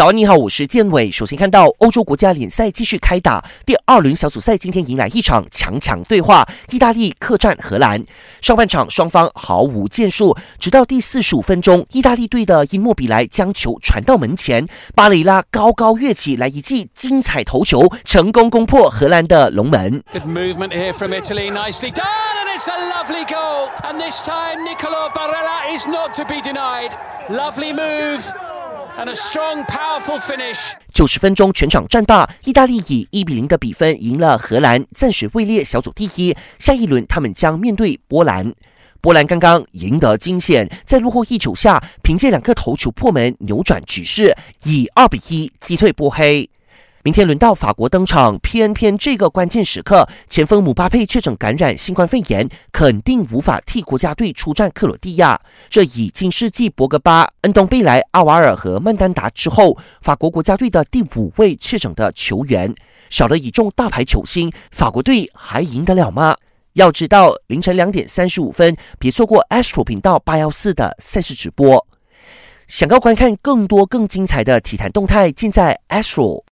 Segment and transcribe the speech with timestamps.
[0.00, 1.10] 早安，你好，我是建伟。
[1.10, 8.02] 首先看到欧洲国家联赛继续开打，第二轮小组赛今天迎来一场强强对话，意大利客战荷兰。
[8.40, 20.02] 上半场双方毫无建树，直到第四十五分钟，意大利队的因莫比莱将球传到门前，巴雷拉高高跃起来一记精彩头球，成功攻破荷兰的龙门。
[20.14, 23.68] Good movement here from Italy, nicely done, and it's a lovely goal.
[23.82, 26.92] And this time, Nicolo Barella is not to be denied.
[27.28, 28.49] Lovely move.
[29.00, 30.72] And a strong, powerful finish.
[30.92, 36.36] 九十分钟全场战罢，意大利以一比零的比分赢了荷兰，暂时位列小组第一。
[36.58, 38.52] 下一轮他们将面对波兰。
[39.00, 46.49] 波兰刚刚赢得惊险，在落后一球下，凭借两个头球破门扭转局势，以二比一击退波黑。
[47.02, 55.40] 明天轮到法国登场，偏偏这个关键时刻，前锋姆巴佩确诊感染新冠肺炎，肯定无法替国家队出战克罗地亚。
[55.70, 62.74] 这已经是继博格巴、恩东贝莱、阿瓦尔和曼丹达之后，法国国家队的第五位确诊的球员。
[63.08, 66.36] 少了一众大牌球星，法国队还赢得了吗？
[66.74, 71.86] 要知道，凌晨两点三十五分，别错过 Astro 频道八幺四的赛事直播。
[72.68, 76.44] 想要观看更多更精彩的体坛动态，尽在 Astro。